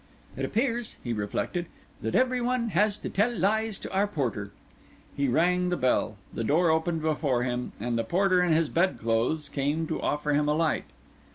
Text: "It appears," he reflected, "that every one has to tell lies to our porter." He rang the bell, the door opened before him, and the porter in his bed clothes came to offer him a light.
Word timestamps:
"It 0.35 0.45
appears," 0.45 0.95
he 1.03 1.13
reflected, 1.13 1.67
"that 2.01 2.15
every 2.15 2.41
one 2.41 2.69
has 2.69 2.97
to 2.97 3.07
tell 3.07 3.31
lies 3.37 3.77
to 3.77 3.93
our 3.93 4.07
porter." 4.07 4.49
He 5.15 5.27
rang 5.27 5.69
the 5.69 5.77
bell, 5.77 6.17
the 6.33 6.43
door 6.43 6.71
opened 6.71 7.03
before 7.03 7.43
him, 7.43 7.71
and 7.79 7.99
the 7.99 8.03
porter 8.03 8.41
in 8.41 8.51
his 8.51 8.67
bed 8.69 8.97
clothes 8.97 9.47
came 9.47 9.85
to 9.85 10.01
offer 10.01 10.33
him 10.33 10.49
a 10.49 10.55
light. 10.55 10.85